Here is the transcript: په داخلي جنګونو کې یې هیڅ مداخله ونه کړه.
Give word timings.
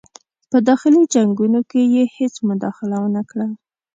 په 0.49 0.57
داخلي 0.69 1.01
جنګونو 1.13 1.59
کې 1.69 1.81
یې 1.95 2.03
هیڅ 2.17 2.35
مداخله 2.49 2.95
ونه 3.01 3.21
کړه. 3.29 3.47